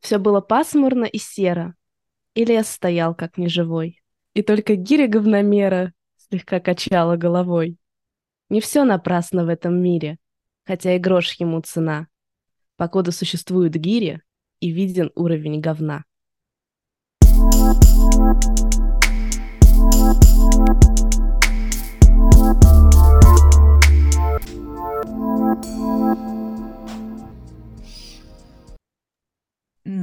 [0.00, 1.74] Все было пасмурно и серо,
[2.34, 4.02] и лес стоял как неживой,
[4.34, 7.78] и только гиря говномера слегка качала головой.
[8.48, 10.18] Не все напрасно в этом мире,
[10.64, 12.08] хотя и грош ему цена.
[12.76, 14.22] Покуда существует гири,
[14.60, 16.04] и виден уровень говна.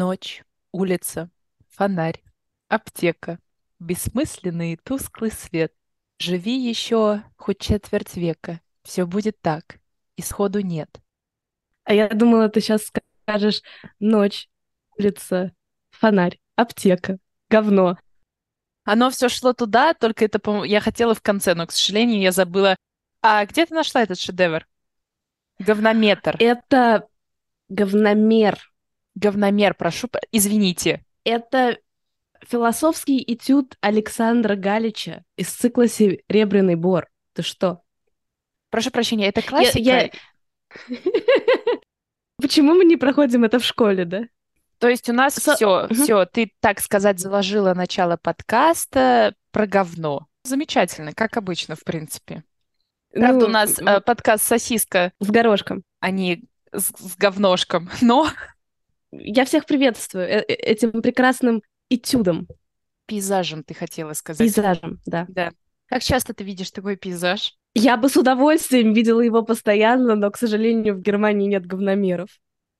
[0.07, 1.31] Ночь, улица,
[1.67, 2.21] фонарь,
[2.67, 3.39] аптека,
[3.79, 5.73] бессмысленный и тусклый свет.
[6.19, 9.79] Живи еще хоть четверть века, все будет так,
[10.15, 11.01] исходу нет.
[11.85, 12.91] А я думала, ты сейчас
[13.23, 13.63] скажешь
[13.99, 14.47] ночь,
[14.95, 15.55] улица,
[15.89, 17.17] фонарь, аптека,
[17.49, 17.97] говно.
[18.83, 22.31] Оно все шло туда, только это, по я хотела в конце, но, к сожалению, я
[22.31, 22.75] забыла.
[23.23, 24.67] А где ты нашла этот шедевр?
[25.57, 26.35] Говнометр.
[26.37, 27.07] Это
[27.69, 28.74] говномер.
[29.15, 31.03] Говномер, прошу, извините.
[31.23, 31.77] Это
[32.45, 37.07] философский этюд Александра Галича из цикла «Серебряный бор».
[37.33, 37.81] Ты что?
[38.69, 39.79] Прошу прощения, это классика?
[39.79, 40.11] Я, я...
[42.41, 44.23] Почему мы не проходим это в школе, да?
[44.79, 45.55] То есть у нас Со...
[45.55, 50.27] все, все, ты, так сказать, заложила начало подкаста про говно.
[50.43, 52.43] Замечательно, как обычно, в принципе.
[53.13, 55.13] Правда, ну, у нас э, подкаст «Сосиска».
[55.19, 55.83] С горошком.
[56.01, 58.27] А не с, с говношком, но
[59.19, 62.47] я всех приветствую э, э, этим прекрасным этюдом.
[63.05, 64.39] Пейзажем, ты хотела сказать.
[64.39, 65.25] Пейзажем, да.
[65.29, 65.51] Да.
[65.87, 67.55] Как часто ты видишь такой пейзаж?
[67.75, 72.29] Я бы с удовольствием видела его постоянно, но, к сожалению, в Германии нет говномеров.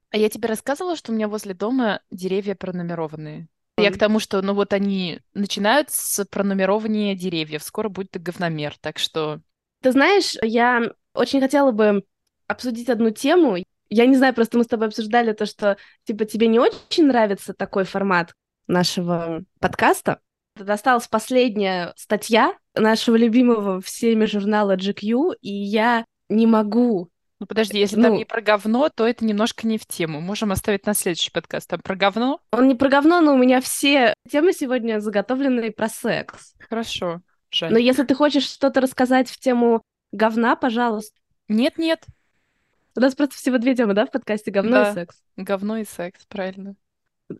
[0.09, 3.47] А я тебе рассказывала, что у меня возле дома деревья пронумерованные.
[3.77, 7.61] Я к тому, что, ну вот они начинают с пронумерования деревьев.
[7.61, 9.41] Скоро будет и говномер, так что...
[9.81, 12.05] Ты знаешь, я очень хотела бы
[12.47, 13.57] обсудить одну тему.
[13.89, 17.53] Я не знаю, просто мы с тобой обсуждали то, что типа тебе не очень нравится
[17.53, 18.33] такой формат
[18.67, 20.19] нашего подкаста.
[20.55, 27.97] Досталась последняя статья нашего любимого всеми журнала GQ, и я не могу ну подожди, если
[27.97, 30.21] ну, там не про говно, то это немножко не в тему.
[30.21, 31.69] Можем оставить на следующий подкаст.
[31.69, 32.39] Там про говно?
[32.51, 36.53] Он не про говно, но у меня все темы сегодня заготовлены про секс.
[36.69, 37.21] Хорошо,
[37.51, 37.73] жаль.
[37.73, 39.81] Но если ты хочешь что-то рассказать в тему
[40.13, 41.19] говна, пожалуйста.
[41.49, 42.05] Нет-нет,
[42.95, 44.91] у нас просто всего две темы, да, в подкасте «Говно да.
[44.91, 45.21] и секс».
[45.37, 46.75] Говно и секс, правильно.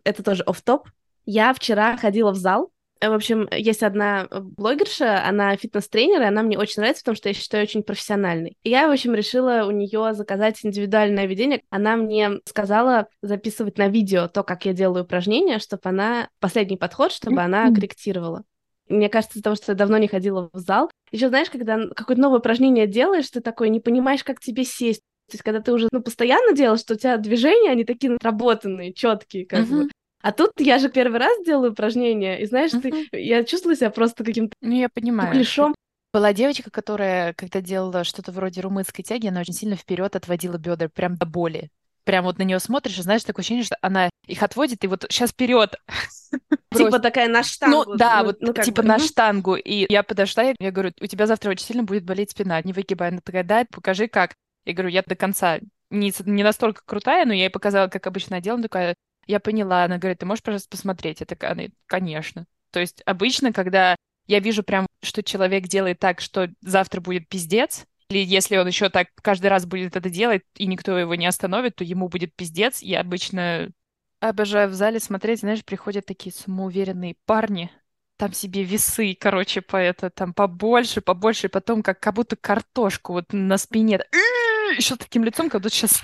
[0.04, 0.88] Это тоже оф топ
[1.24, 2.72] Я вчера ходила в зал.
[3.00, 7.34] В общем, есть одна блогерша, она фитнес-тренер, и она мне очень нравится, потому что я
[7.34, 8.56] считаю очень профессиональной.
[8.62, 11.62] И я, в общем, решила у нее заказать индивидуальное ведение.
[11.68, 16.30] Она мне сказала записывать на видео то, как я делаю упражнения, чтобы она...
[16.40, 18.44] Последний подход, чтобы она корректировала.
[18.88, 20.90] Мне кажется, из-за того, что я давно не ходила в зал.
[21.10, 25.02] Еще знаешь, когда какое-то новое упражнение делаешь, ты такой не понимаешь, как тебе сесть.
[25.28, 28.92] То есть, когда ты уже ну, постоянно делаешь, что у тебя движения, они такие отработанные,
[28.92, 29.82] четкие, как uh-huh.
[29.84, 29.90] бы.
[30.22, 33.08] А тут я же первый раз делаю упражнения, и знаешь, uh-huh.
[33.10, 35.30] ты, я чувствую себя просто каким-то ну, я понимаю.
[35.30, 35.74] куклишом.
[36.12, 40.88] Была девочка, которая, когда делала что-то вроде румынской тяги, она очень сильно вперед отводила бедра,
[40.88, 41.70] прям до боли.
[42.04, 45.04] Прям вот на нее смотришь, и знаешь, такое ощущение, что она их отводит, и вот
[45.10, 45.74] сейчас вперед.
[46.74, 47.84] Типа такая на штангу.
[47.84, 48.88] Ну да, ну, вот ну, типа бы.
[48.88, 49.56] на штангу.
[49.56, 53.08] И я подошла, я говорю, у тебя завтра очень сильно будет болеть спина, не выгибай.
[53.08, 54.34] Она такая, да, покажи как.
[54.66, 55.60] Я говорю, я до конца
[55.90, 58.62] не, не настолько крутая, но я ей показала, как обычно делаю.
[58.62, 58.94] такая,
[59.26, 59.84] я поняла.
[59.84, 61.20] Она говорит, ты можешь, пожалуйста, посмотреть?
[61.20, 62.46] Я такая, конечно.
[62.72, 63.96] То есть обычно, когда
[64.26, 68.88] я вижу прям, что человек делает так, что завтра будет пиздец, или если он еще
[68.88, 72.82] так каждый раз будет это делать, и никто его не остановит, то ему будет пиздец.
[72.82, 73.70] Я обычно
[74.20, 77.70] обожаю в зале смотреть, знаешь, приходят такие самоуверенные парни,
[78.16, 83.12] там себе весы, короче, по это, там побольше, побольше, и потом как, как будто картошку
[83.12, 84.00] вот на спине
[84.76, 86.02] еще таким лицом, как будто сейчас...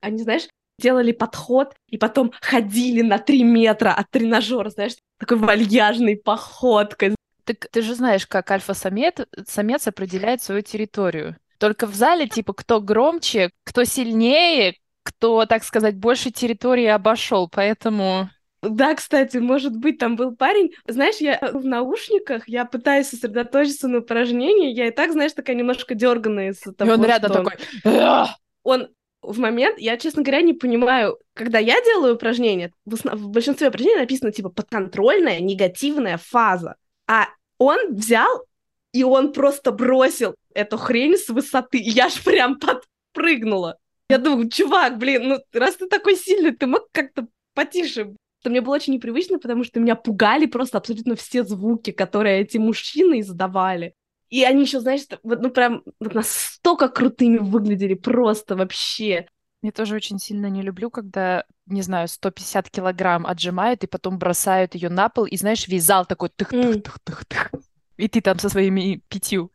[0.00, 0.48] Они, знаешь,
[0.78, 7.14] делали подход и потом ходили на три метра от тренажера, знаешь, такой вальяжной походкой.
[7.44, 9.14] Так ты же знаешь, как альфа-самец
[9.46, 11.36] самец определяет свою территорию.
[11.58, 18.30] Только в зале, типа, кто громче, кто сильнее, кто, так сказать, больше территории обошел, поэтому...
[18.62, 20.72] Да, кстати, может быть, там был парень.
[20.86, 25.94] Знаешь, я в наушниках, я пытаюсь сосредоточиться на упражнении, я и так, знаешь, такая немножко
[25.94, 27.52] дерганная из-за того, И он рядом такой...
[28.64, 28.88] Он
[29.22, 33.18] в момент, я, честно говоря, не понимаю, когда я делаю упражнения, в, основ...
[33.18, 36.76] в большинстве упражнений написано, типа, подконтрольная негативная фаза.
[37.06, 37.26] А
[37.58, 38.44] он взял,
[38.92, 41.78] и он просто бросил эту хрень с высоты.
[41.78, 43.78] И я ж прям подпрыгнула.
[44.08, 48.14] Я думаю, чувак, блин, ну раз ты такой сильный, ты мог как-то потише
[48.48, 52.56] что мне было очень непривычно, потому что меня пугали просто абсолютно все звуки, которые эти
[52.56, 53.94] мужчины издавали.
[54.30, 59.28] И они еще, знаешь, вот, ну прям вот настолько крутыми выглядели, просто вообще.
[59.62, 64.74] Я тоже очень сильно не люблю, когда, не знаю, 150 килограмм отжимают и потом бросают
[64.74, 67.50] ее на пол, и знаешь, весь зал такой тых-тых-тых-тых-тых.
[67.98, 69.52] И ты там со своими пятью.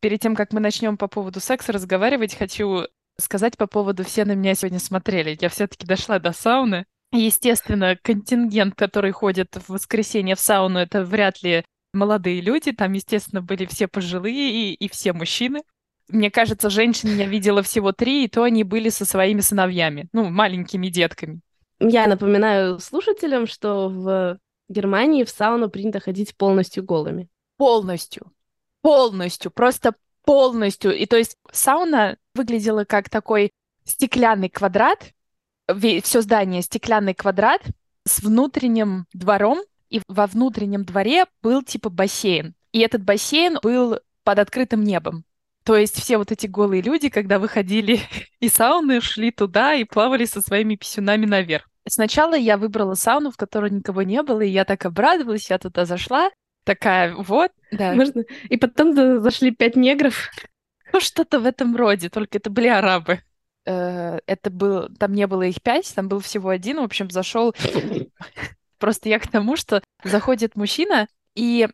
[0.00, 2.86] Перед тем, как мы начнем по поводу секса разговаривать, хочу
[3.18, 5.36] сказать по поводу «Все на меня сегодня смотрели».
[5.40, 6.86] Я все-таки дошла до сауны.
[7.12, 12.72] Естественно, контингент, который ходит в воскресенье в сауну, это вряд ли молодые люди.
[12.72, 15.62] Там, естественно, были все пожилые и, и все мужчины.
[16.08, 20.28] Мне кажется, женщин я видела всего три, и то они были со своими сыновьями, ну,
[20.28, 21.40] маленькими детками.
[21.80, 24.38] Я напоминаю слушателям, что в
[24.68, 27.28] Германии в сауну принято ходить полностью голыми.
[27.56, 28.32] Полностью.
[28.82, 29.50] Полностью.
[29.50, 29.94] Просто
[30.24, 30.96] полностью.
[30.96, 33.50] И то есть сауна выглядела как такой
[33.84, 35.12] стеклянный квадрат,
[36.02, 37.62] все здание стеклянный квадрат
[38.04, 39.58] с внутренним двором,
[39.90, 42.54] и во внутреннем дворе был типа бассейн.
[42.72, 45.24] И этот бассейн был под открытым небом.
[45.64, 48.00] То есть все вот эти голые люди, когда выходили
[48.40, 51.68] из сауны, шли туда и плавали со своими писюнами наверх.
[51.88, 55.84] Сначала я выбрала сауну, в которой никого не было, и я так обрадовалась, я туда
[55.84, 56.30] зашла,
[56.64, 57.94] такая, вот, да.
[57.94, 58.24] Можно?
[58.48, 60.30] И потом зашли пять негров.
[60.92, 63.20] Ну, что-то в этом роде, только это были арабы.
[63.66, 67.54] Э, это был, там не было их пять, там был всего один, в общем, зашел.
[68.78, 71.68] Просто я к тому, что заходит мужчина и...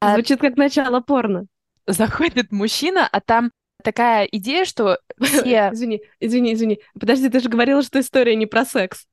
[0.00, 1.46] А, Звучит как начало порно
[1.86, 3.50] заходит мужчина, а там
[3.82, 5.70] такая идея, что все...
[5.72, 6.80] Извини, извини, извини.
[6.98, 9.06] Подожди, ты же говорила, что история не про секс.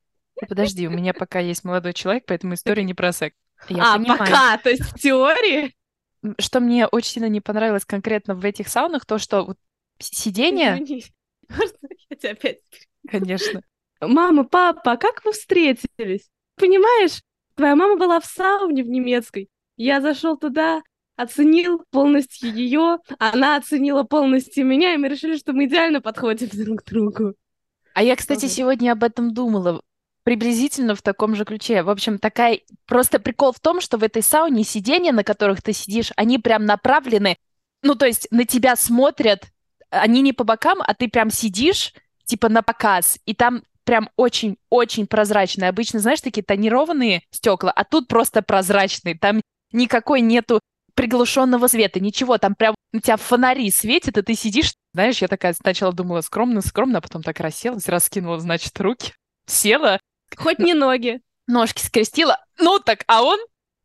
[0.48, 3.36] Подожди, у меня пока есть молодой человек, поэтому история не про секс.
[3.68, 4.18] Я а, понимаю.
[4.18, 5.74] пока, то есть в теории?
[6.40, 9.58] Что мне очень сильно не понравилось конкретно в этих саунах, то, что вот
[10.00, 10.74] сиденье...
[10.74, 11.04] Извини,
[12.10, 12.58] я тебя опять...
[13.08, 13.62] Конечно.
[14.00, 16.28] Мама, папа, а как вы встретились?
[16.56, 17.22] Понимаешь,
[17.54, 19.48] твоя мама была в сауне в немецкой.
[19.76, 20.82] Я зашел туда,
[21.16, 26.82] оценил полностью ее, она оценила полностью меня, и мы решили, что мы идеально подходим друг
[26.82, 27.34] к другу.
[27.94, 29.80] А я, кстати, сегодня об этом думала.
[30.24, 31.82] Приблизительно в таком же ключе.
[31.82, 32.60] В общем, такая...
[32.86, 36.64] Просто прикол в том, что в этой сауне сиденья, на которых ты сидишь, они прям
[36.64, 37.36] направлены...
[37.82, 39.44] Ну, то есть на тебя смотрят,
[40.00, 41.92] они не по бокам, а ты прям сидишь,
[42.24, 45.68] типа на показ, и там прям очень-очень прозрачные.
[45.68, 49.16] Обычно, знаешь, такие тонированные стекла, а тут просто прозрачные.
[49.18, 49.40] Там
[49.72, 50.60] никакой нету
[50.94, 54.74] приглушенного света, ничего, там прям у тебя фонари светят, и ты сидишь.
[54.94, 59.12] Знаешь, я такая сначала думала скромно, скромно, а потом так расселась, раскинула, значит, руки,
[59.46, 60.00] села.
[60.36, 61.20] Хоть не ноги.
[61.46, 62.38] Ножки скрестила.
[62.58, 63.38] Ну так, а он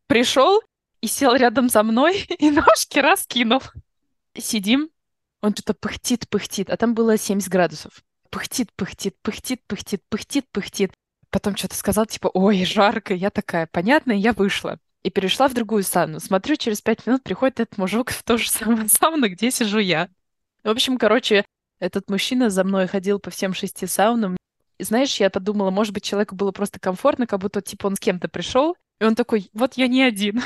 [0.07, 0.61] пришел
[1.01, 3.61] и сел рядом со мной и ножки раскинул.
[4.37, 4.89] Сидим,
[5.41, 8.03] он что-то пыхтит, пыхтит, а там было 70 градусов.
[8.29, 10.91] Пыхтит, пыхтит, пыхтит, пыхтит, пыхтит, пыхтит.
[11.29, 13.13] Потом что-то сказал, типа, ой, жарко.
[13.13, 16.19] Я такая, понятно, я вышла и перешла в другую сауну.
[16.19, 20.09] Смотрю, через пять минут приходит этот мужик в ту же самую сауну, где сижу я.
[20.63, 21.45] В общем, короче,
[21.79, 24.35] этот мужчина за мной ходил по всем шести саунам.
[24.77, 27.99] И знаешь, я подумала, может быть, человеку было просто комфортно, как будто, типа, он с
[27.99, 30.41] кем-то пришел, и он такой, вот я не один.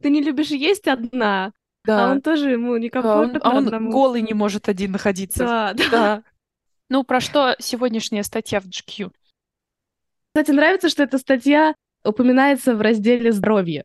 [0.00, 1.52] Ты не любишь есть одна,
[1.84, 2.06] да.
[2.06, 5.44] а он тоже ему некомфортно да, он, а он голый не может один находиться.
[5.44, 5.90] Да, да.
[5.90, 6.22] да.
[6.88, 9.10] Ну, про что сегодняшняя статья в GQ?
[10.28, 11.74] Кстати, нравится, что эта статья
[12.04, 13.84] упоминается в разделе «Здоровье».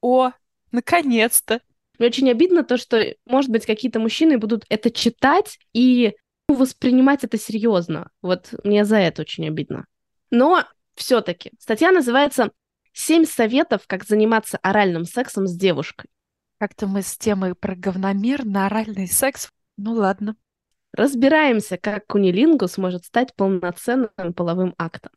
[0.00, 0.32] О,
[0.70, 1.60] наконец-то.
[1.98, 6.14] Мне очень обидно то, что, может быть, какие-то мужчины будут это читать и
[6.48, 8.10] воспринимать это серьезно.
[8.20, 9.86] Вот мне за это очень обидно.
[10.30, 10.64] Но
[10.94, 12.50] все-таки статья называется
[12.92, 16.08] «Семь советов, как заниматься оральным сексом с девушкой».
[16.62, 19.50] Как-то мы с темой про говномер на оральный секс.
[19.76, 20.36] Ну ладно.
[20.92, 25.10] Разбираемся, как кунилингус может стать полноценным половым актом.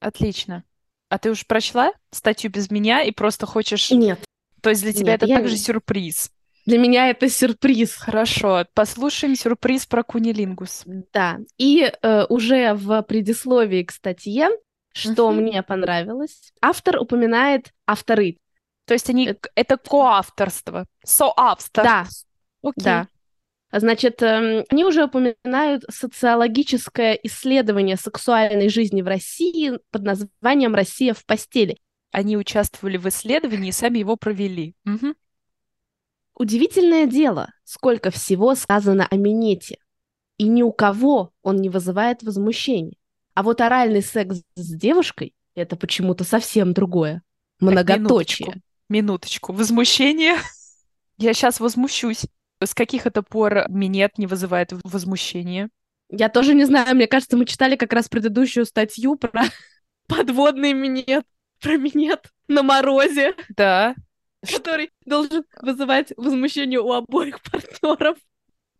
[0.00, 0.64] Отлично.
[1.08, 3.92] А ты уж прочла статью без меня и просто хочешь...
[3.92, 4.18] Нет.
[4.60, 6.32] То есть для тебя Нет, это также сюрприз?
[6.66, 7.94] Для меня это сюрприз.
[7.94, 10.82] Хорошо, послушаем сюрприз про кунилингус.
[11.12, 14.48] Да, и э, уже в предисловии к статье,
[14.92, 15.34] что uh-huh.
[15.34, 18.38] мне понравилось, автор упоминает авторы.
[18.84, 19.26] То есть они...
[19.26, 21.82] Это, это коавторство, соавторство.
[21.82, 22.06] Да,
[22.62, 22.84] Окей.
[22.84, 23.08] да.
[23.72, 31.24] Значит, эм, они уже упоминают социологическое исследование сексуальной жизни в России под названием «Россия в
[31.24, 31.78] постели».
[32.10, 34.74] Они участвовали в исследовании и сами его провели.
[34.84, 35.14] Угу.
[36.34, 39.78] Удивительное дело, сколько всего сказано о минете.
[40.36, 42.96] И ни у кого он не вызывает возмущения.
[43.34, 47.22] А вот оральный секс с девушкой— это почему-то совсем другое.
[47.60, 47.86] Многоточие.
[47.86, 48.52] Так, минуточку,
[48.92, 49.52] минуточку.
[49.52, 50.36] Возмущение?
[51.18, 52.26] Я сейчас возмущусь.
[52.62, 55.70] С каких это пор минет не вызывает возмущения?
[56.10, 56.94] Я тоже не знаю.
[56.94, 59.44] Мне кажется, мы читали как раз предыдущую статью про
[60.06, 61.24] подводный минет,
[61.60, 63.34] про минет на морозе.
[63.48, 63.96] Да.
[64.48, 68.18] Который должен вызывать возмущение у обоих партнеров.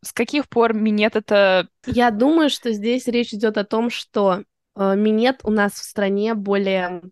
[0.05, 1.69] с каких пор минет это...
[1.87, 4.43] Я думаю, что здесь речь идет о том, что
[4.77, 7.03] э, минет у нас в стране более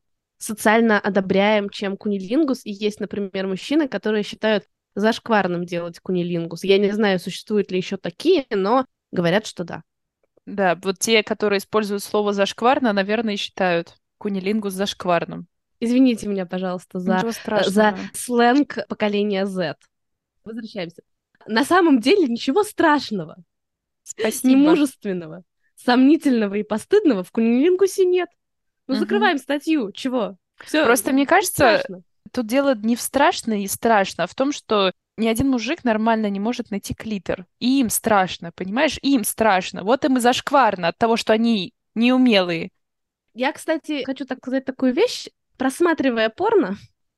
[0.40, 2.62] социально одобряем, чем кунилингус.
[2.64, 6.64] И есть, например, мужчины, которые считают зашкварным делать кунилингус.
[6.64, 9.82] Я не знаю, существуют ли еще такие, но говорят, что да.
[10.46, 15.46] Да, вот те, которые используют слово зашкварно, наверное, считают кунилингус зашкварным.
[15.78, 17.22] Извините меня, пожалуйста, за,
[17.66, 19.76] за сленг поколения Z.
[20.44, 21.02] Возвращаемся.
[21.46, 23.36] На самом деле ничего страшного,
[24.02, 24.54] Спасибо.
[24.54, 25.44] немужественного,
[25.76, 28.28] сомнительного и постыдного в кунилингусе нет.
[28.86, 29.00] Ну, угу.
[29.00, 29.92] закрываем статью.
[29.92, 30.36] Чего?
[30.64, 30.84] Все.
[30.84, 32.02] Просто мне кажется, страшно.
[32.32, 36.30] тут дело не в страшно и страшно, а в том, что ни один мужик нормально
[36.30, 37.46] не может найти клитор.
[37.58, 38.98] И им страшно, понимаешь?
[39.02, 39.84] Им страшно.
[39.84, 42.70] Вот им и зашкварно от того, что они неумелые.
[43.34, 45.28] Я, кстати, хочу так сказать такую вещь.
[45.56, 46.76] Просматривая порно,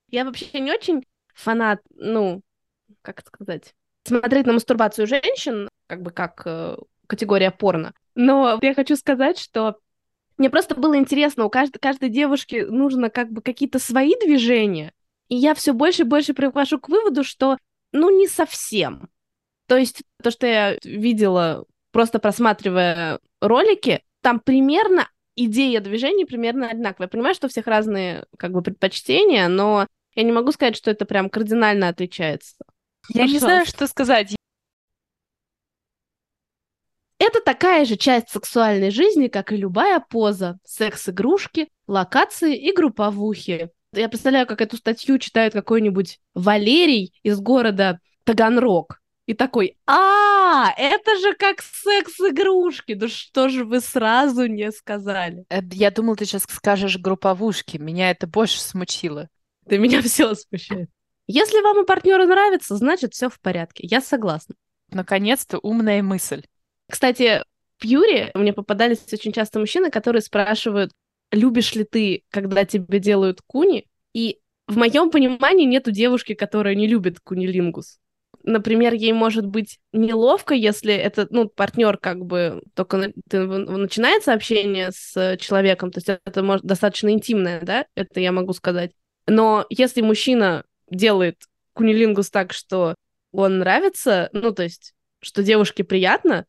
[0.08, 2.42] я вообще не очень фанат, ну,
[3.00, 6.76] как сказать, смотреть на мастурбацию женщин, как бы как э,
[7.06, 7.94] категория порно.
[8.14, 9.78] Но я хочу сказать, что
[10.42, 14.92] мне просто было интересно, у каждой, каждой девушки нужно как бы какие-то свои движения,
[15.28, 17.58] и я все больше и больше прихожу к выводу, что,
[17.92, 19.08] ну, не совсем.
[19.68, 27.06] То есть то, что я видела, просто просматривая ролики, там примерно идея движений примерно одинаковая.
[27.06, 30.90] Я понимаю, что у всех разные как бы предпочтения, но я не могу сказать, что
[30.90, 32.56] это прям кардинально отличается.
[33.10, 33.32] Я Пожалуйста.
[33.32, 34.34] не знаю, что сказать.
[37.24, 43.70] Это такая же часть сексуальной жизни, как и любая поза, секс-игрушки, локации и групповухи.
[43.92, 49.00] Я представляю, как эту статью читает какой-нибудь Валерий из города Таганрог.
[49.26, 52.98] И такой, а, это же как секс-игрушки.
[53.00, 55.44] Ну что же вы сразу не сказали?
[55.48, 57.76] Э, я думал, ты сейчас скажешь групповушки.
[57.76, 59.28] Меня это больше смутило.
[59.68, 60.90] Ты меня все смущает.
[61.28, 63.86] Если вам и партнеру нравится, значит все в порядке.
[63.86, 64.56] Я согласна.
[64.90, 66.42] Наконец-то умная мысль.
[66.92, 67.42] Кстати,
[67.78, 70.92] в Юре мне попадались очень часто мужчины, которые спрашивают,
[71.30, 73.86] любишь ли ты, когда тебе делают куни?
[74.12, 77.98] И в моем понимании нету девушки, которая не любит кунилингус.
[78.42, 84.34] Например, ей может быть неловко, если это, ну, партнер как бы только на, ты, начинается
[84.34, 88.92] общение с человеком, то есть это может достаточно интимное, да, это я могу сказать.
[89.26, 91.38] Но если мужчина делает
[91.72, 92.96] кунилингус так, что
[93.32, 96.44] он нравится, ну, то есть, что девушке приятно,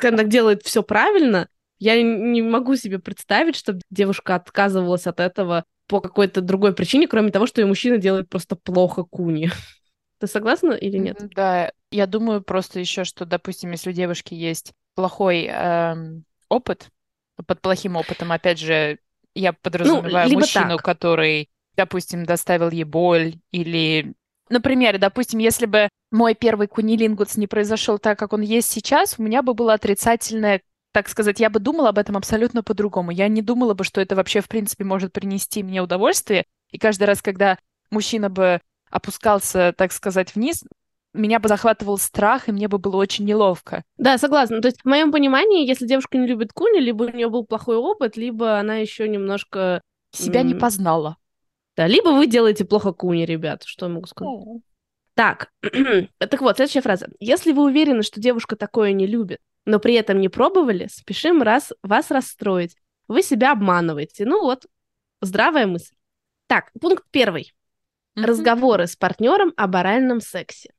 [0.00, 6.00] когда делает все правильно, я не могу себе представить, чтобы девушка отказывалась от этого по
[6.00, 9.50] какой-то другой причине, кроме того, что ее мужчина делает просто плохо куни.
[10.18, 11.18] Ты согласна или нет?
[11.34, 16.88] Да, я думаю просто еще, что, допустим, если у девушки есть плохой эм, опыт,
[17.46, 18.98] под плохим опытом, опять же,
[19.34, 20.84] я подразумеваю ну, мужчину, так.
[20.84, 24.14] который, допустим, доставил ей боль или
[24.48, 29.22] Например, допустим, если бы мой первый кунилингус не произошел так, как он есть сейчас, у
[29.22, 30.62] меня бы было отрицательное,
[30.92, 33.10] так сказать, я бы думала об этом абсолютно по-другому.
[33.10, 36.44] Я не думала бы, что это вообще, в принципе, может принести мне удовольствие.
[36.70, 37.58] И каждый раз, когда
[37.90, 38.60] мужчина бы
[38.90, 40.64] опускался, так сказать, вниз,
[41.12, 43.82] меня бы захватывал страх, и мне бы было очень неловко.
[43.96, 44.60] Да, согласна.
[44.60, 47.76] То есть, в моем понимании, если девушка не любит куни, либо у нее был плохой
[47.76, 49.80] опыт, либо она еще немножко
[50.12, 51.16] себя не познала.
[51.76, 54.32] Да, либо вы делаете плохо куни, ребят, что я могу сказать.
[55.14, 55.50] Так,
[56.18, 57.08] так вот, следующая фраза.
[57.20, 61.72] Если вы уверены, что девушка такое не любит, но при этом не пробовали, спешим раз
[61.82, 62.76] вас расстроить.
[63.08, 64.24] Вы себя обманываете.
[64.24, 64.66] Ну вот,
[65.20, 65.94] здравая мысль.
[66.46, 67.54] Так, пункт первый.
[68.16, 68.24] Mm-hmm.
[68.24, 70.72] Разговоры с партнером об оральном сексе.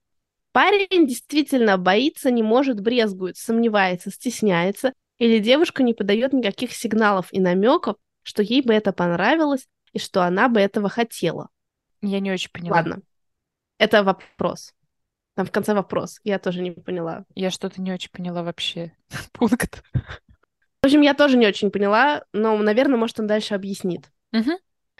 [0.52, 7.40] Парень действительно боится, не может, брезгует, сомневается, стесняется, или девушка не подает никаких сигналов и
[7.40, 11.50] намеков, что ей бы это понравилось, и что она бы этого хотела.
[12.02, 12.78] Я не очень поняла.
[12.78, 13.02] Ладно.
[13.80, 14.74] Это вопрос.
[15.36, 16.20] Там в конце вопрос.
[16.24, 17.26] Я тоже не поняла.
[17.36, 18.94] Я что-то не очень поняла вообще.
[19.34, 19.84] Пункт.
[20.82, 24.10] В общем, я тоже не очень поняла, но, наверное, может, он дальше объяснит.
[24.34, 24.52] Угу.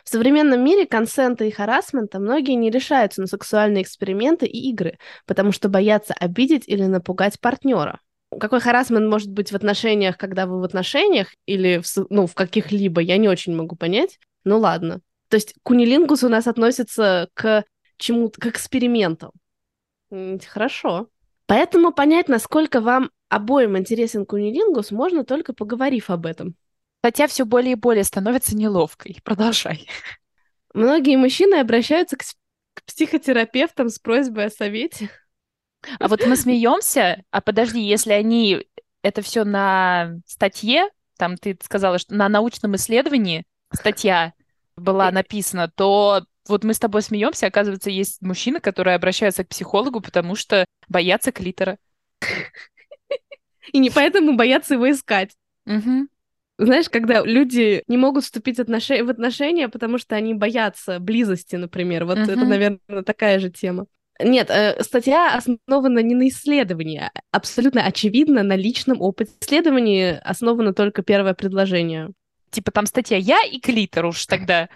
[0.04, 5.52] В современном мире консента и харасмента многие не решаются на сексуальные эксперименты и игры, потому
[5.52, 8.00] что боятся обидеть или напугать партнера.
[8.40, 13.02] Какой харасмент может быть в отношениях, когда вы в отношениях или в, ну, в каких-либо,
[13.02, 14.20] я не очень могу понять.
[14.44, 15.02] Ну ладно.
[15.30, 17.66] То есть кунилингус у нас относится к
[17.98, 19.32] чему-то, к экспериментам.
[20.48, 21.10] Хорошо.
[21.48, 26.56] Поэтому понять, насколько вам обоим интересен кунилингус, можно только поговорив об этом.
[27.04, 29.20] Хотя все более и более становится неловкой.
[29.24, 29.88] Продолжай.
[30.74, 32.24] Многие мужчины обращаются к,
[32.74, 35.10] к психотерапевтам с просьбой о совете.
[36.00, 38.66] А вот мы смеемся, а подожди, если они
[39.04, 44.34] это все на статье, там ты сказала, что на научном исследовании статья,
[44.76, 50.02] была написана, то вот мы с тобой смеемся, оказывается, есть мужчины, которые обращаются к психологу,
[50.02, 51.78] потому что боятся клитора.
[53.74, 55.32] И не поэтому боятся его искать.
[55.66, 56.10] Мгм.
[56.58, 62.06] Знаешь, когда люди не могут вступить отнош- в отношения, потому что они боятся близости, например.
[62.06, 62.50] Вот это, Мгм.
[62.50, 63.86] наверное, такая же тема.
[64.20, 69.34] Нет, э, статья основана не на исследовании, а абсолютно очевидно на личном опыте.
[69.42, 72.10] Исследование основано только первое предложение.
[72.50, 74.70] Типа там статья «Я и клитор» уж тогда.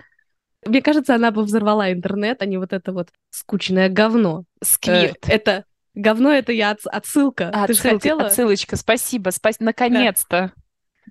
[0.66, 4.44] Мне кажется, она бы взорвала интернет, а не вот это вот скучное говно.
[4.62, 5.18] Э, Сквирт.
[5.28, 7.50] это говно, это я отс- отсылка.
[7.54, 8.25] А, Ты отсылка- хотела?
[8.25, 10.54] Отсылочка, спасибо, спасибо, наконец-то.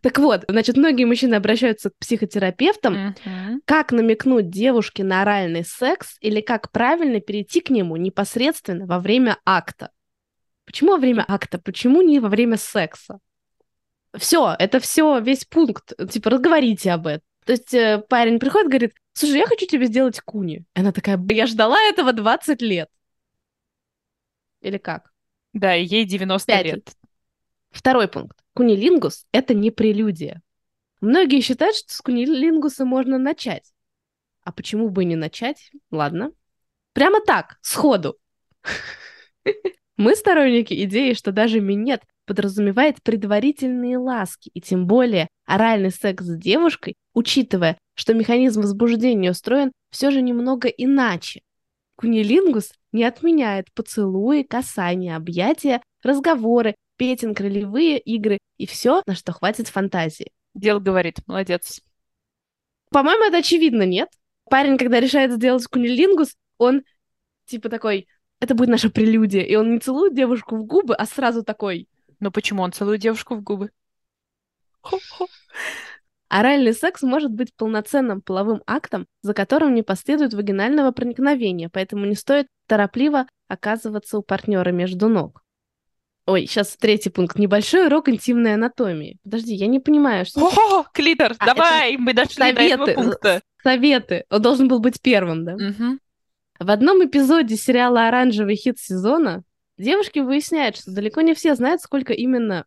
[0.03, 3.63] Так вот, значит, многие мужчины обращаются к психотерапевтам, Мгм.
[3.65, 9.39] как намекнуть девушке на оральный секс или как правильно перейти к нему непосредственно во время
[9.45, 9.91] акта.
[10.65, 11.59] Почему во время акта?
[11.59, 13.19] Почему не во время секса?
[14.17, 15.93] Все, это все, весь пункт.
[16.11, 17.23] Типа, разговорите об этом.
[17.45, 20.65] То есть э, парень приходит, говорит, слушай, я хочу тебе сделать куни.
[20.75, 22.89] И она такая, «Б- я ждала этого 20 лет.
[24.61, 25.13] Или как?
[25.53, 26.93] Да, ей 90 Пять лет.
[27.71, 28.39] Второй пункт.
[28.55, 30.43] Кунилингус— это не прелюдия.
[31.01, 33.73] Многие считают, что с кунилингуса можно начать.
[34.43, 35.71] А почему бы и не начать?
[35.91, 36.33] Ладно.
[36.93, 38.19] Прямо так, сходу.
[40.01, 46.39] Мы сторонники идеи, что даже минет подразумевает предварительные ласки, и тем более оральный секс с
[46.39, 51.43] девушкой, учитывая, что механизм возбуждения устроен все же немного иначе.
[51.97, 59.69] Кунилингус не отменяет поцелуи, касания, объятия, разговоры, петинг, ролевые игры и все, на что хватит
[59.69, 60.31] фантазии.
[60.55, 61.83] Дело говорит, молодец.
[62.91, 64.09] По-моему, это очевидно, нет?
[64.49, 66.85] Парень, когда решает сделать кунилингус, он
[67.45, 68.09] типа такой,
[68.41, 71.89] это будет наша прелюдия, и он не целует девушку в губы, а сразу такой,
[72.21, 73.71] Но почему он целует девушку в губы?
[74.83, 75.27] Хо-хо.
[76.29, 82.15] Оральный секс может быть полноценным половым актом, за которым не последует вагинального проникновения, поэтому не
[82.15, 85.43] стоит торопливо оказываться у партнера между ног.
[86.27, 87.37] Ой, сейчас третий пункт.
[87.37, 89.19] Небольшой урок интимной анатомии.
[89.25, 92.95] Подожди, я не понимаю, что О, клитор, А, давай, мы дошли до этого советы.
[92.95, 93.43] пункта.
[93.65, 94.25] советы.
[94.31, 95.57] Он должен был быть первым, да?
[95.57, 95.99] Мгм.
[96.61, 99.45] В одном эпизоде сериала «Оранжевый хит сезона»
[99.79, 102.67] девушки выясняют, что далеко не все знают, сколько именно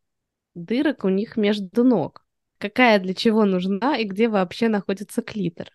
[0.55, 2.25] дырок у них между ног,
[2.57, 5.69] какая для чего нужна и где вообще находится клитор.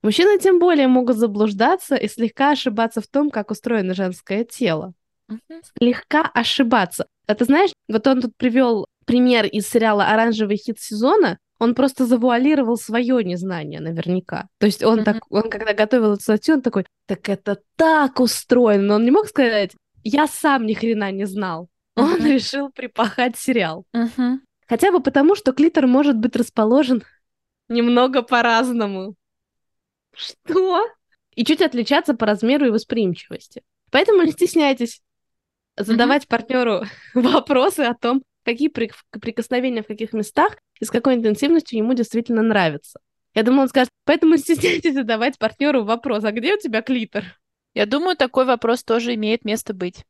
[0.00, 4.94] Мужчины тем более могут заблуждаться и слегка ошибаться в том, как устроено женское тело.
[5.26, 5.60] Мгм.
[5.76, 7.08] Слегка ошибаться.
[7.26, 12.06] А ты знаешь, вот он тут привел пример из сериала «Оранжевый хит сезона», он просто
[12.06, 14.48] завуалировал свое незнание наверняка.
[14.58, 15.04] То есть он Мгм.
[15.04, 19.10] так, он когда готовил эту статью, он такой, так это так устроено, но он не
[19.10, 21.68] мог сказать, я сам ни хрена не знал.
[21.96, 22.26] Он Мгм.
[22.26, 23.84] решил припахать сериал.
[23.92, 24.42] Мгм.
[24.68, 27.02] Хотя бы потому, что клитор может быть расположен
[27.68, 29.14] немного по-разному.
[30.14, 30.86] Что?
[31.34, 33.62] И чуть отличаться по размеру и восприимчивости.
[33.90, 35.00] Поэтому не стесняйтесь
[35.76, 36.82] задавать партнеру
[37.14, 42.42] вопросы о том, какие при- прикосновения в каких местах и с какой интенсивностью ему действительно
[42.42, 43.00] нравится.
[43.34, 47.24] Я думаю, он скажет, поэтому стесняйтесь задавать партнеру вопрос, а где у тебя клитор?
[47.74, 50.04] Я думаю, такой вопрос тоже имеет место быть.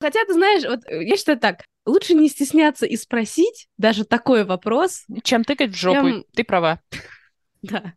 [0.00, 4.44] Хотя, ты знаешь, вот э, я считаю так, лучше не стесняться и спросить даже такой
[4.44, 6.80] вопрос, Чем тыкать в жопу, Чем- ты права.
[7.62, 7.94] Да.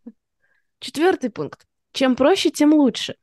[0.79, 1.65] Четвертый пункт.
[1.91, 3.15] Чем проще, тем лучше.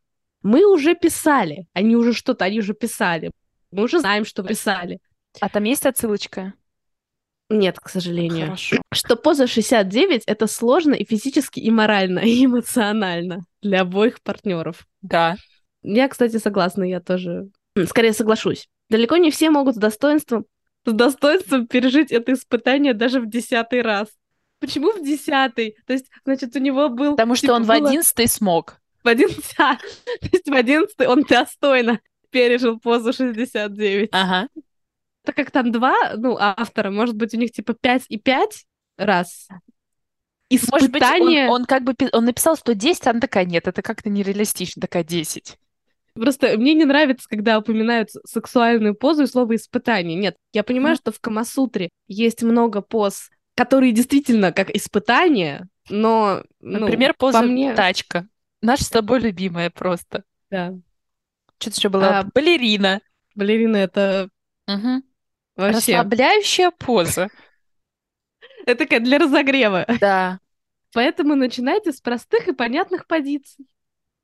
[0.43, 1.67] Мы уже писали.
[1.73, 3.31] Они уже что-то, они уже писали.
[3.71, 5.01] Мы уже знаем, что писали.
[5.41, 6.55] А там есть отсылочка?
[7.49, 8.47] Нет, к сожалению.
[8.47, 8.77] Хорошо.
[8.93, 14.87] Что поза 69— это сложно и физически, и морально, и эмоционально для обоих партнеров.
[15.03, 15.37] Да.
[15.83, 17.51] Я, кстати, согласна, я тоже
[17.87, 18.69] скорее соглашусь.
[18.91, 20.47] Далеко не все могут с достоинством,
[20.85, 24.09] с достоинством пережить это испытание даже в десятый раз.
[24.59, 25.77] Почему в десятый?
[25.87, 27.13] То есть, значит, у него был...
[27.13, 28.81] Потому что типа, он в было- одиннадцатый смог.
[29.05, 29.55] В одиннадцатый,
[30.21, 34.09] то есть в одиннадцатый он достойно пережил позу 69.
[34.13, 34.49] Ага.
[35.27, 38.65] Так как там два, ну, автора, может быть, у них типа 5 и 5
[38.97, 39.49] раз.
[40.49, 41.49] Может быть, он, Испытание...
[41.49, 45.59] он как бы он написал 110, а она такая, нет, это как-то нереалистично, такая 10.
[46.15, 50.17] Просто мне не нравится, когда упоминают сексуальную позу и слово «испытание».
[50.17, 56.45] Нет, я понимаю, что в Камасутре есть много поз, которые действительно как испытание, но...
[56.61, 57.75] ну, Например, по поза мне...
[57.75, 58.29] тачка.
[58.63, 60.23] Наша с тобой любимая просто.
[60.53, 60.73] Да.
[61.59, 62.21] Что-то еще было.
[62.21, 63.01] А, Балерина.
[63.35, 64.31] Балерина— это
[64.67, 65.05] Мгм.
[65.57, 65.97] Вообще...
[65.97, 67.29] Расслабляющая поза.
[68.67, 69.87] Это такая для разогрева.
[70.01, 70.41] Да.
[70.93, 73.67] Поэтому начинайте с простых и понятных позиций.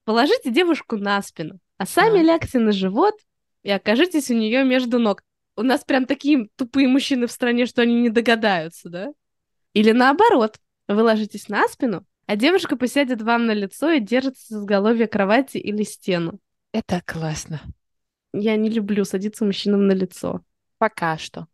[0.04, 2.26] Положите девушку на спину, а сами Так.
[2.26, 3.14] лягте на живот
[3.62, 5.22] и окажитесь у нее между ног.
[5.56, 9.12] У нас прям такие тупые мужчины в стране, что они не догадаются, да?
[9.74, 14.52] Или наоборот, вы ложитесь на спину, а девушка посядет вам на лицо и держится с
[14.52, 16.38] изголовья кровати или стену.
[16.72, 17.60] Это классно.
[18.32, 20.42] Я не люблю садиться мужчинам на лицо.
[20.82, 21.46] Пока что.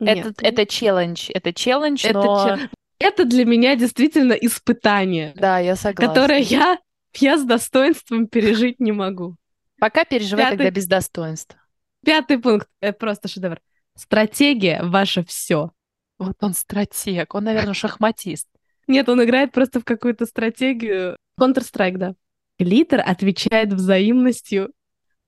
[0.00, 2.56] Это, это челлендж, это челлендж, это но...
[2.56, 2.68] Чел...
[2.98, 5.34] Это для меня действительно испытание.
[5.36, 6.14] Да, я согласна.
[6.14, 6.78] Которое я,
[7.16, 9.36] я с достоинством пережить не могу.
[9.78, 10.56] Пока переживай Пятый...
[10.56, 11.60] тогда без достоинства.
[12.02, 12.66] Пятый пункт.
[12.80, 13.60] Это просто шедевр.
[13.94, 15.72] Стратегия— ваше все.
[16.18, 17.34] Вот он стратег.
[17.34, 18.48] Он, наверное, шахматист.
[18.86, 21.18] Нет, он играет просто в какую-то стратегию.
[21.38, 22.14] Counter-Strike, да.
[22.58, 24.72] Глиттер отвечает взаимностью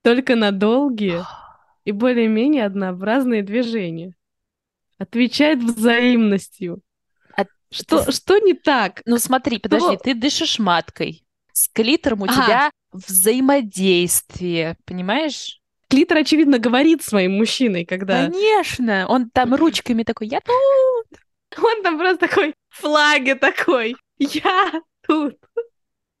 [0.01, 1.23] только на долгие
[1.83, 4.13] и более-менее однообразные движения.
[4.97, 6.81] Отвечает взаимностью.
[7.35, 8.11] А что, ты...
[8.11, 9.01] что не так?
[9.05, 11.23] Ну смотри, подожди, ты дышишь маткой.
[11.53, 12.33] С клитором у ага.
[12.33, 15.59] тебя взаимодействие, понимаешь?
[15.89, 18.27] Клитор, очевидно, говорит своим мужчиной, когда...
[18.27, 19.05] Конечно!
[19.09, 21.19] Он там ручками такой, я тут!
[21.57, 24.71] Он там просто такой, флаги такой, я
[25.05, 25.35] тут.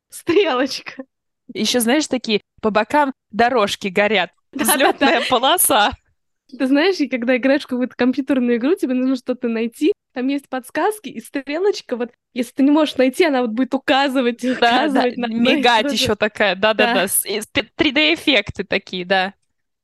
[0.09, 1.03] Стрелочка.
[1.53, 4.31] Еще, знаешь, такие по бокам дорожки горят.
[4.51, 5.91] Взлетная полоса.
[6.57, 10.49] Ты знаешь, и когда играешь в какую-то компьютерную игру, тебе нужно что-то найти, там есть
[10.49, 15.15] подсказки, и стрелочка, вот, если ты не можешь найти, она вот будет указывать, да, указывать.
[15.15, 19.33] Да, на, мигать еще такая, да-да-да, 3D-эффекты такие, да.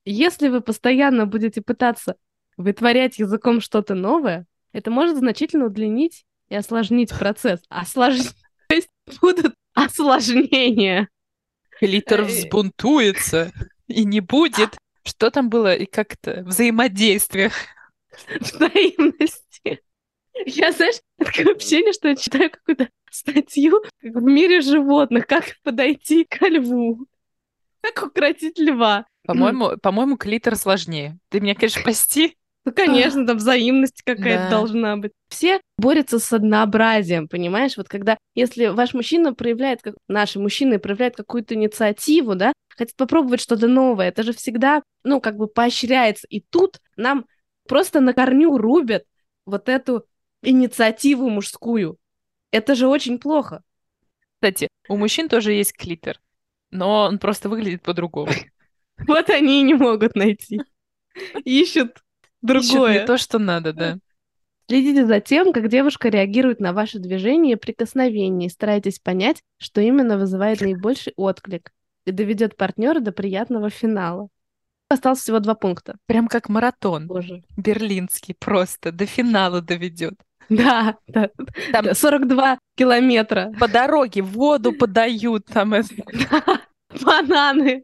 [0.04, 2.16] Если вы постоянно будете пытаться
[2.56, 7.60] вытворять языком что-то новое, это может значительно удлинить и осложнить процесс.
[7.68, 8.34] Осложнить,
[8.68, 8.88] то есть
[9.20, 11.08] будут осложнения.
[11.80, 13.52] Литер взбунтуется
[13.88, 14.76] и не будет.
[15.04, 17.50] Что там было и как-то взаимодействие?
[18.40, 19.80] Взаимности.
[20.46, 26.46] Я, знаешь, такое ощущение, что я читаю какую-то статью в мире животных, как подойти к
[26.46, 27.06] льву,
[27.80, 29.06] как укротить льва.
[29.26, 31.18] По-моему, по-моему, клитор сложнее.
[31.28, 32.36] Ты меня, конечно, спасти.
[32.64, 34.50] Ну, конечно, там взаимность какая-то да.
[34.50, 35.12] должна быть.
[35.28, 37.76] Все борются с однообразием, понимаешь?
[37.76, 43.40] Вот когда, если ваш мужчина проявляет, как наши мужчины проявляют какую-то инициативу, да, хотят попробовать
[43.40, 46.26] что-то новое, это же всегда, ну, как бы поощряется.
[46.28, 47.26] И тут нам
[47.66, 49.04] просто на корню рубят
[49.44, 50.04] вот эту
[50.42, 51.98] инициативу мужскую.
[52.50, 53.62] Это же очень плохо.
[54.34, 56.20] Кстати, у мужчин тоже есть клитор,
[56.70, 58.32] но он просто выглядит по-другому.
[59.06, 60.60] Вот они и не могут найти.
[61.44, 62.02] Ищут
[62.42, 62.94] другое.
[62.94, 63.98] Ищут не то, что надо, да.
[64.66, 69.80] Следите за тем, как девушка реагирует на ваши движения и прикосновения, и старайтесь понять, что
[69.80, 71.70] именно вызывает наибольший отклик
[72.08, 74.28] и доведет партнера до приятного финала.
[74.88, 75.96] Осталось всего два пункта.
[76.06, 77.06] Прям как маратон.
[77.06, 77.42] Боже.
[77.56, 80.14] Берлинский просто до финала доведет.
[80.48, 81.28] Да, да.
[81.72, 83.52] Там 42 километра.
[83.60, 85.74] По дороге воду подают там.
[87.02, 87.82] Бананы.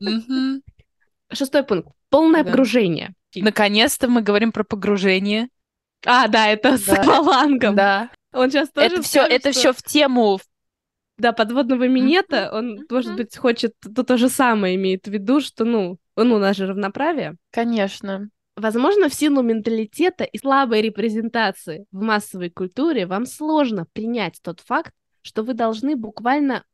[1.31, 1.89] Шестой пункт.
[2.09, 3.15] Полное погружение.
[3.35, 5.49] Наконец-то мы говорим про погружение.
[6.07, 6.79] А, да, это да.
[6.79, 7.75] с аквалангом.
[7.75, 8.11] Да.
[8.33, 9.61] Он сейчас тоже Это все, это что...
[9.61, 10.39] все в тему.
[11.17, 12.51] Да, подводного минета.
[12.53, 16.39] Он, может быть, хочет то, то же самое имеет в виду, что, ну, он у
[16.39, 17.37] нас же равноправие.
[17.51, 18.29] Конечно.
[18.57, 24.93] Возможно, в силу менталитета и слабой репрезентации в массовой культуре вам сложно принять тот факт,
[25.23, 26.65] что вы должны буквально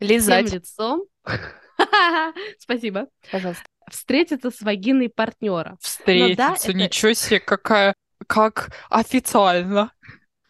[0.00, 1.04] лизать всем лицом.
[2.58, 3.08] Спасибо.
[3.30, 5.76] Пожалуйста встретиться с вагиной партнера.
[5.80, 7.20] Встретиться, да, ничего это...
[7.20, 7.94] себе, какая,
[8.26, 9.92] как официально.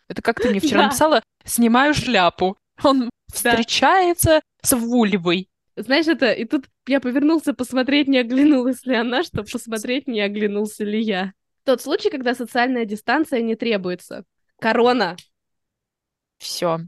[0.08, 0.86] Это как ты мне вчера да.
[0.86, 2.56] написала, снимаю шляпу.
[2.82, 5.48] Он встречается с вульвой.
[5.76, 10.84] Знаешь, это, и тут я повернулся посмотреть, не оглянулась ли она, чтобы посмотреть, не оглянулся
[10.84, 11.32] ли я.
[11.64, 14.24] Тот случай, когда социальная дистанция не требуется.
[14.58, 15.16] Корона.
[16.38, 16.80] Все.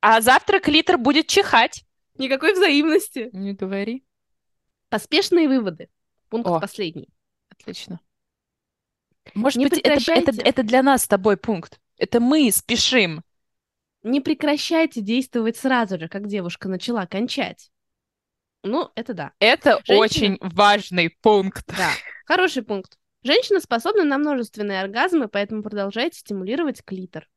[0.00, 1.84] А завтра клитор будет чихать.
[2.18, 3.30] Никакой взаимности.
[3.32, 4.04] Не говори.
[4.88, 5.88] Поспешные выводы.
[6.28, 7.08] Пункт О, последний.
[7.48, 8.00] Отлично.
[9.34, 11.79] Может не быть, это, это, это для нас с тобой пункт.
[12.00, 13.22] Это мы спешим.
[14.02, 17.70] Не прекращайте действовать сразу же, как девушка начала кончать.
[18.62, 19.32] Ну, это да.
[19.38, 19.98] Это Женщина...
[19.98, 21.66] очень важный пункт.
[21.68, 21.90] Да,
[22.24, 22.98] хороший пункт.
[23.22, 27.28] Женщина способна на множественные оргазмы, поэтому продолжайте стимулировать клитор.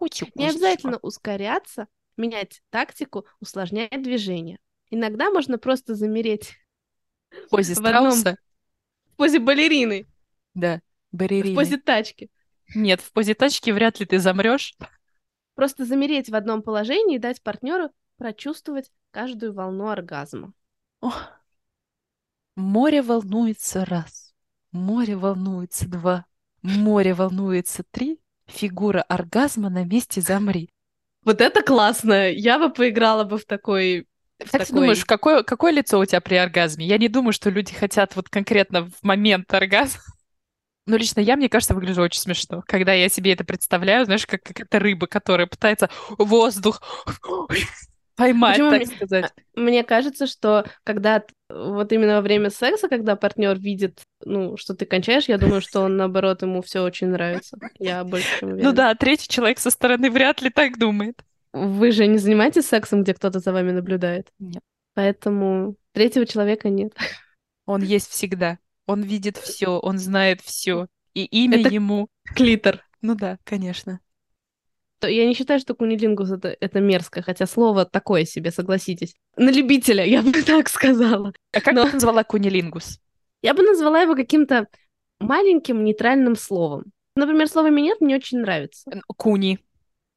[0.00, 4.58] Очень Не обязательно ускоряться, менять тактику, усложнять движение.
[4.90, 6.56] Иногда можно просто замереть
[7.30, 8.36] в позе страуса?
[9.12, 10.08] В позе балерины.
[10.54, 10.80] Да,
[11.12, 11.52] балерины.
[11.52, 12.28] В позе тачки.
[12.74, 14.74] Нет, в позе тачки вряд ли ты замрешь.
[15.54, 20.52] Просто замереть в одном положении и дать партнеру прочувствовать каждую волну оргазма.
[21.00, 21.30] Ох.
[22.56, 24.34] Море волнуется раз,
[24.72, 26.26] море волнуется два,
[26.62, 30.70] море волнуется три, фигура оргазма на месте замри.
[31.22, 32.30] Вот это классно!
[32.30, 34.06] Я бы поиграла бы в такой
[34.38, 34.66] как такой...
[34.66, 36.86] ты думаешь, какое, какое лицо у тебя при оргазме?
[36.86, 40.00] Я не думаю, что люди хотят вот конкретно в момент оргазма.
[40.86, 44.42] Ну, лично я, мне кажется, выгляжу очень смешно, когда я себе это представляю, знаешь, как
[44.42, 46.82] какая-то рыба, которая пытается воздух
[48.16, 49.32] поймать, Почему так мне, сказать.
[49.54, 54.84] Мне кажется, что когда Вот именно во время секса, когда партнер видит, ну, что ты
[54.84, 57.58] кончаешь, я думаю, что он, наоборот, ему все очень нравится.
[57.78, 58.70] Я больше чем уверена.
[58.70, 61.22] Ну да, третий человек со стороны вряд ли так думает.
[61.52, 64.28] Вы же не занимаетесь сексом, где кто-то за вами наблюдает?
[64.38, 64.62] Нет.
[64.94, 66.92] Поэтому третьего человека нет.
[67.66, 68.58] Он есть всегда.
[68.90, 70.86] Он видит все, он знает все.
[71.14, 72.08] И имя Это ему.
[72.36, 72.84] Клитор.
[73.02, 74.00] Ну да, конечно.
[75.00, 79.14] То Я не считаю, что кунилингус это, это мерзко, хотя слово такое себе, согласитесь.
[79.36, 81.32] На любителя, я бы так сказала.
[81.52, 83.00] А как Но- ты назвала кунилингус?
[83.42, 84.66] Я бы назвала его каким-то
[85.18, 86.84] маленьким нейтральным словом.
[87.16, 88.90] Например, слово «минет» мне очень нравится.
[89.16, 89.58] Куни.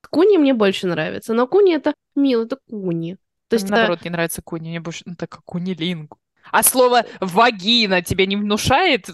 [0.09, 3.17] Куни мне больше нравится, но куни это мило, это куни.
[3.47, 4.69] То есть Мне, это- наоборот, не нравится куни.
[4.69, 6.17] Мне больше, ну, так как кунилингу.
[6.51, 9.09] А слово вагина тебе не внушает?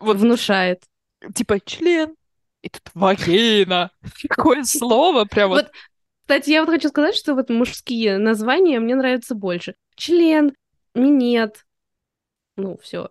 [0.00, 0.82] Вот, внушает.
[1.34, 2.14] Типа член.
[2.62, 3.90] И тут вагина.
[4.28, 5.70] Какое слово прям вот.
[6.22, 9.74] Кстати, я вот хочу сказать, что вот мужские названия мне нравятся больше.
[9.96, 10.52] Член,
[10.94, 11.64] минет.
[12.56, 13.08] Ну, все.